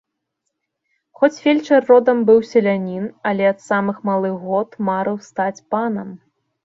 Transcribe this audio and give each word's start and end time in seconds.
Хоць 1.19 1.41
фельчар 1.43 1.81
родам 1.91 2.17
быў 2.29 2.39
селянін, 2.51 3.05
але 3.33 3.43
ад 3.51 3.59
самых 3.69 4.03
малых 4.09 4.33
год 4.55 4.69
марыў 4.89 5.17
стаць 5.29 5.55
панам. 5.75 6.09